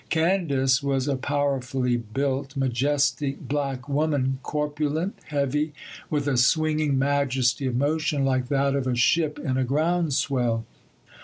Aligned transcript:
Candace 0.09 0.81
was 0.81 1.07
a 1.07 1.15
powerfully 1.15 1.95
built, 1.95 2.57
majestic 2.57 3.39
black 3.47 3.87
woman, 3.87 4.39
corpulent, 4.41 5.19
heavy, 5.25 5.73
with 6.09 6.27
a 6.27 6.37
swinging 6.37 6.97
majesty 6.97 7.67
of 7.67 7.75
motion 7.75 8.25
like 8.25 8.47
that 8.47 8.73
of 8.73 8.87
a 8.87 8.95
ship 8.95 9.37
in 9.37 9.57
a 9.57 9.63
ground 9.63 10.15
swell. 10.15 10.65